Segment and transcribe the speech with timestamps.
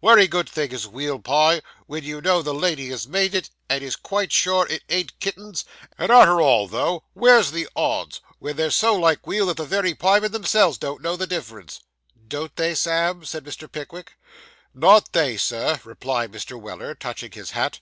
[0.00, 3.84] 'Wery good thing is weal pie, when you know the lady as made it, and
[3.84, 5.64] is quite sure it ain't kittens;
[5.96, 9.94] and arter all though, where's the odds, when they're so like weal that the wery
[9.94, 11.82] piemen themselves don't know the difference?'
[12.26, 13.70] 'Don't they, Sam?' said Mr.
[13.70, 14.14] Pickwick.
[14.74, 16.60] 'Not they, sir,' replied Mr.
[16.60, 17.78] Weller, touching his hat.